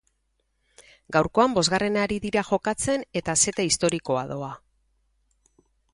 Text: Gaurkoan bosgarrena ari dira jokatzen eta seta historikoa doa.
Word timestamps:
Gaurkoan 1.17 1.53
bosgarrena 1.57 2.01
ari 2.07 2.17
dira 2.25 2.43
jokatzen 2.49 3.07
eta 3.21 3.39
seta 3.45 3.69
historikoa 3.69 4.29
doa. 4.33 4.53